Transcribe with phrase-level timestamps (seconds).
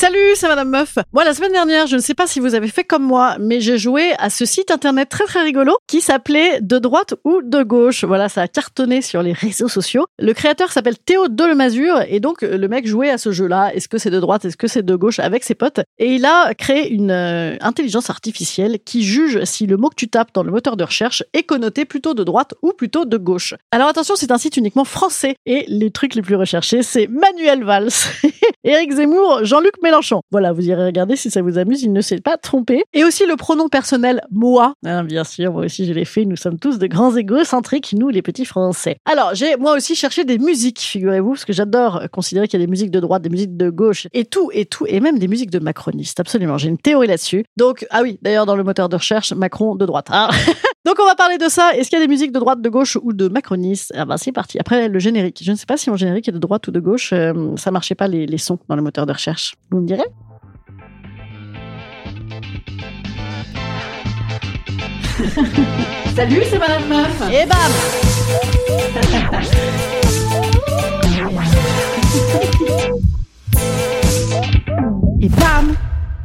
[0.00, 0.96] Salut, c'est Madame Meuf.
[1.12, 3.60] Moi, la semaine dernière, je ne sais pas si vous avez fait comme moi, mais
[3.60, 7.62] j'ai joué à ce site internet très très rigolo qui s'appelait De droite ou de
[7.62, 8.04] gauche.
[8.04, 10.06] Voilà, ça a cartonné sur les réseaux sociaux.
[10.18, 13.74] Le créateur s'appelle Théo Delemazure et donc le mec jouait à ce jeu-là.
[13.74, 15.80] Est-ce que c'est de droite, est-ce que c'est de gauche avec ses potes?
[15.98, 20.08] Et il a créé une euh, intelligence artificielle qui juge si le mot que tu
[20.08, 23.52] tapes dans le moteur de recherche est connoté plutôt de droite ou plutôt de gauche.
[23.70, 27.64] Alors attention, c'est un site uniquement français et les trucs les plus recherchés, c'est Manuel
[27.64, 27.90] Valls,
[28.62, 30.20] Éric Zemmour, Jean-Luc Mélenchon.
[30.30, 32.84] Voilà, vous irez regarder si ça vous amuse, il ne s'est pas trompé.
[32.92, 34.74] Et aussi le pronom personnel moi.
[34.84, 38.10] Hein, bien sûr, moi aussi je l'ai fait, nous sommes tous de grands égocentriques, nous
[38.10, 38.98] les petits français.
[39.06, 42.66] Alors, j'ai moi aussi cherché des musiques, figurez-vous, parce que j'adore considérer qu'il y a
[42.66, 45.28] des musiques de droite, des musiques de gauche, et tout, et tout, et même des
[45.28, 46.58] musiques de macronistes, absolument.
[46.58, 47.44] J'ai une théorie là-dessus.
[47.56, 50.08] Donc, ah oui, d'ailleurs, dans le moteur de recherche, Macron de droite.
[50.10, 50.28] hein.
[50.86, 51.74] Donc on va parler de ça.
[51.76, 53.92] Est-ce qu'il y a des musiques de droite, de gauche ou de macronistes?
[53.94, 54.58] Ah ben c'est parti.
[54.58, 55.40] Après le générique.
[55.44, 57.12] Je ne sais pas si mon générique est de droite ou de gauche.
[57.12, 59.54] Euh, ça marchait pas les, les sons dans le moteur de recherche.
[59.70, 60.06] Vous me direz?
[66.16, 67.22] Salut, c'est Madame Meuf.
[67.30, 67.58] Et bam
[75.20, 75.74] Et bam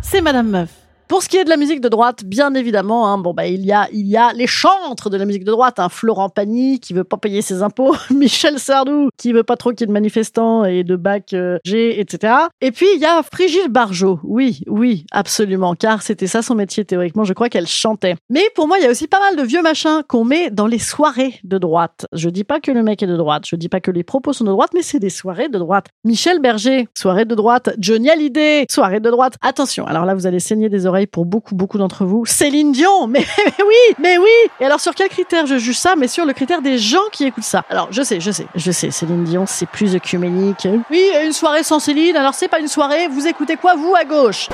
[0.00, 0.83] C'est Madame Meuf.
[1.06, 3.64] Pour ce qui est de la musique de droite, bien évidemment, hein, bon bah il
[3.64, 7.18] y a les chantres de la musique de droite, hein, Florent Pagny qui veut pas
[7.18, 10.82] payer ses impôts, Michel Sardou qui veut pas trop qu'il y ait de manifestants et
[10.82, 12.32] de bac euh, G, etc.
[12.62, 16.84] Et puis il y a Frigide Barjot, oui, oui, absolument, car c'était ça son métier
[16.86, 17.24] théoriquement.
[17.24, 18.16] Je crois qu'elle chantait.
[18.30, 20.66] Mais pour moi, il y a aussi pas mal de vieux machins qu'on met dans
[20.66, 22.06] les soirées de droite.
[22.12, 24.32] Je dis pas que le mec est de droite, je dis pas que les propos
[24.32, 25.88] sont de droite, mais c'est des soirées de droite.
[26.04, 27.74] Michel Berger, soirée de droite.
[27.78, 29.34] Johnny Hallyday, soirée de droite.
[29.42, 32.24] Attention, alors là vous allez saigner des oreilles pour beaucoup, beaucoup d'entre vous.
[32.26, 33.24] Céline Dion, mais,
[33.58, 34.30] oui, mais oui.
[34.60, 37.24] Et alors sur quel critère je juge ça Mais sur le critère des gens qui
[37.24, 37.64] écoutent ça?
[37.68, 38.90] Alors je sais, je sais, je sais.
[38.90, 40.66] Céline Dion, c'est plus œcuménique.
[40.90, 42.16] Oui, une soirée sans Céline.
[42.16, 43.08] Alors c'est pas une soirée.
[43.08, 44.48] Vous écoutez quoi vous à gauche?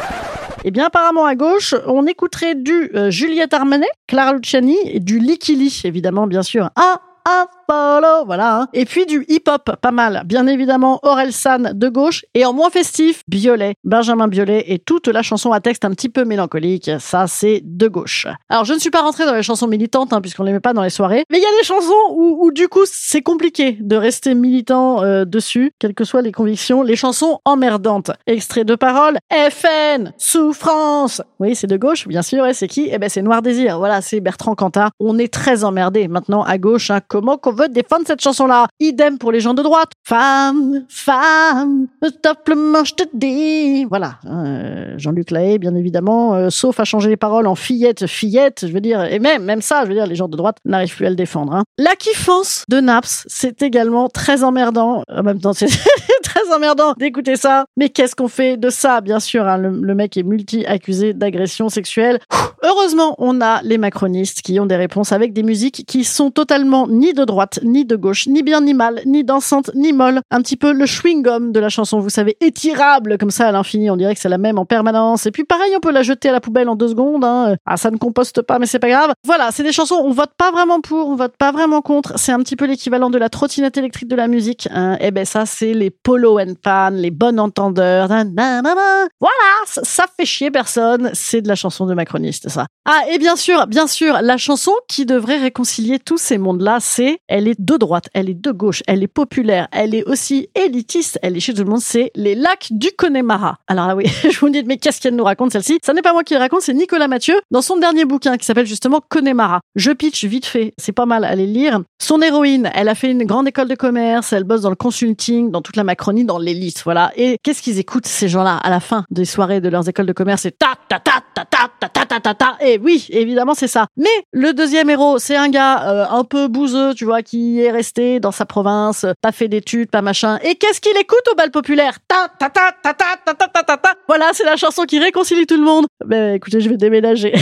[0.64, 5.18] Eh bien apparemment à gauche, on écouterait du euh, Juliette Armanet, Clara Luciani, et du
[5.18, 6.68] Likili, évidemment, bien sûr.
[6.76, 8.60] Ah, Apollo, voilà.
[8.60, 8.68] hein.
[8.72, 10.22] Et puis du hip-hop, pas mal.
[10.26, 15.08] Bien évidemment, Aurel San de gauche et en moins festif, Biolay, Benjamin Biolay et toute
[15.08, 16.90] la chanson à texte un petit peu mélancolique.
[16.98, 18.26] Ça, c'est de gauche.
[18.48, 20.72] Alors, je ne suis pas rentrée dans les chansons militantes, hein, puisqu'on les met pas
[20.72, 21.24] dans les soirées.
[21.30, 25.02] Mais il y a des chansons où, où, du coup, c'est compliqué de rester militant
[25.02, 26.82] euh, dessus, quelles que soient les convictions.
[26.82, 28.10] Les chansons emmerdantes.
[28.26, 29.18] Extrait de parole.
[29.32, 31.22] FN, souffrance.
[31.38, 32.46] Oui, c'est de gauche, bien sûr.
[32.46, 32.88] Et c'est qui?
[32.92, 33.78] Eh ben, c'est Noir Désir.
[33.78, 34.90] Voilà, c'est Bertrand Cantat.
[34.98, 36.90] On est très emmerdé maintenant à gauche.
[36.90, 37.00] Hein.
[37.20, 39.90] Comment qu'on veut défendre cette chanson-là Idem pour les gens de droite.
[40.04, 41.86] Femme, femme,
[42.24, 43.84] simplement je te dis.
[43.84, 44.14] Voilà.
[44.24, 48.72] Euh, Jean-Luc Lahaye, bien évidemment, euh, sauf à changer les paroles en fillette, fillette, je
[48.72, 51.04] veux dire, et même, même ça, je veux dire, les gens de droite n'arrivent plus
[51.04, 51.52] à le défendre.
[51.52, 51.64] Hein.
[51.76, 55.02] La kiffance de Naps, c'est également très emmerdant.
[55.14, 55.66] En même temps, c'est
[56.30, 57.64] très emmerdant d'écouter ça.
[57.76, 62.20] Mais qu'est-ce qu'on fait de ça Bien sûr, hein, le, mec est multi-accusé d'agression sexuelle.
[62.62, 66.86] Heureusement, on a les macronistes qui ont des réponses avec des musiques qui sont totalement
[66.86, 70.20] ni de droite, ni de gauche, ni bien ni mal, ni dansante, ni molle.
[70.30, 73.90] Un petit peu le chewing-gum de la chanson, vous savez, étirable comme ça à l'infini.
[73.90, 75.26] On dirait que c'est la même en permanence.
[75.26, 77.24] Et puis pareil, on peut la jeter à la poubelle en deux secondes.
[77.24, 77.56] Hein.
[77.66, 79.12] Ah, ça ne composte pas, mais c'est pas grave.
[79.24, 82.18] Voilà, c'est des chansons, on vote pas vraiment pour, on vote pas vraiment contre.
[82.18, 84.68] C'est un petit peu l'équivalent de la trottinette électrique de la musique.
[84.72, 84.96] Hein.
[85.00, 88.08] Et ben ça, c'est les polo And Pan, les bonnes entendeurs.
[88.08, 91.10] Voilà, ça, fait chier personne.
[91.14, 92.66] C'est de la chanson de macroniste, ça.
[92.86, 97.18] Ah, et bien sûr, bien sûr, la chanson qui devrait réconcilier tous ces mondes-là, c'est
[97.28, 101.18] elle est de droite, elle est de gauche, elle est populaire, elle est aussi élitiste,
[101.22, 103.58] elle est chez tout le monde, c'est Les Lacs du Connemara.
[103.68, 105.78] Alors là, oui, je vous dis, mais qu'est-ce qu'elle nous raconte celle-ci?
[105.84, 108.44] Ça n'est pas moi qui le raconte, c'est Nicolas Mathieu dans son dernier bouquin qui
[108.44, 109.60] s'appelle justement Connemara.
[109.76, 111.80] Je pitch vite fait, c'est pas mal, allez lire.
[112.02, 115.50] Son héroïne, elle a fait une grande école de commerce, elle bosse dans le consulting,
[115.50, 117.12] dans toute la Macronie, dans l'élite, voilà.
[117.16, 120.12] Et qu'est-ce qu'ils écoutent ces gens-là à la fin des soirées de leurs écoles de
[120.12, 122.56] commerce C'est ta ta ta ta ta ta ta ta ta.
[122.60, 123.86] Et oui, évidemment, c'est ça.
[123.96, 127.70] Mais le deuxième héros, c'est un gars euh, un peu bouseux, tu vois, qui est
[127.70, 130.38] resté dans sa province, pas fait d'études, pas machin.
[130.42, 133.62] Et qu'est-ce qu'il écoute au bal populaire Ta ta ta ta ta ta ta ta
[133.62, 133.92] ta ta.
[134.08, 135.86] Voilà, c'est la chanson qui réconcilie tout le monde.
[136.04, 137.32] Ben écoutez, je vais déménager.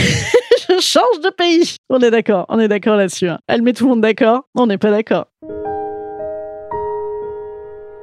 [0.69, 1.75] je change de pays.
[1.89, 3.27] On est d'accord, on est d'accord là-dessus.
[3.29, 3.39] hein.
[3.47, 4.43] Elle met tout le monde d'accord.
[4.55, 5.25] On n'est pas d'accord.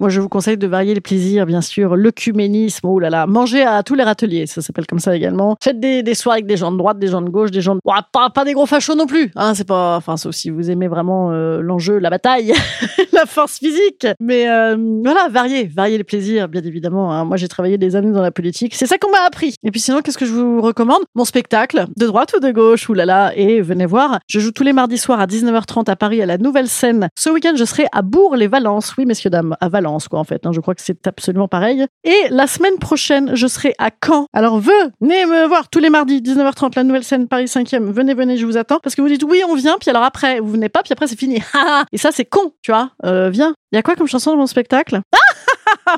[0.00, 1.96] Moi, je vous conseille de varier les plaisirs, bien sûr.
[1.96, 3.26] L'œcuménisme, oh là là.
[3.26, 5.56] Manger à tous les râteliers, ça s'appelle comme ça également.
[5.62, 7.74] Faites des, des soirées avec des gens de droite, des gens de gauche, des gens
[7.74, 7.80] de...
[7.84, 9.32] Ouah, pas, pas des gros fachos non plus.
[9.34, 9.96] Hein, c'est pas...
[9.96, 12.52] Enfin, sauf si vous aimez vraiment euh, l'enjeu, la bataille,
[13.12, 14.06] la force physique.
[14.20, 17.12] Mais euh, voilà, varier, varier les plaisirs, bien évidemment.
[17.12, 17.24] hein.
[17.24, 18.74] Moi, j'ai travaillé des années dans la politique.
[18.76, 19.56] C'est ça qu'on m'a appris.
[19.64, 21.00] Et puis sinon, qu'est-ce que je vous recommande?
[21.16, 23.32] Mon spectacle, de droite ou de gauche, oulala.
[23.36, 26.38] Et venez voir, je joue tous les mardis soirs à 19h30 à Paris à la
[26.38, 27.08] Nouvelle Scène.
[27.18, 28.94] Ce week-end, je serai à Bourg-les-Valences.
[28.96, 30.44] Oui, messieurs, dames, à Valence, quoi, en fait.
[30.46, 30.52] hein.
[30.52, 31.86] Je crois que c'est absolument pareil.
[32.04, 34.26] Et la semaine prochaine, je serai à Caen.
[34.32, 37.90] Alors, venez me voir tous les mardis, 19h30, la Nouvelle Scène, Paris 5e.
[37.90, 38.78] Venez, venez, je vous attends.
[38.82, 41.06] Parce que vous dites oui, on vient, puis alors après, vous venez pas, puis après,
[41.06, 41.40] c'est fini.
[41.92, 42.90] Et ça, c'est con, tu vois.
[43.04, 43.54] Euh, viens.
[43.72, 45.00] Il y a quoi comme chanson dans mon spectacle?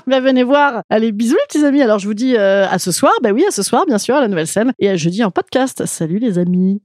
[0.07, 0.83] Bah, venez voir.
[0.89, 1.83] Allez, bisous les petits amis.
[1.83, 3.13] Alors je vous dis euh, à ce soir.
[3.23, 4.73] Bah oui, à ce soir, bien sûr, à la nouvelle scène.
[4.79, 5.85] Et à jeudi en podcast.
[5.87, 6.81] Salut les amis.